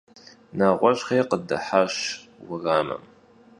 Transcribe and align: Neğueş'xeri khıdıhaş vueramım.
Neğueş'xeri 0.57 1.23
khıdıhaş 1.29 1.95
vueramım. 2.45 3.03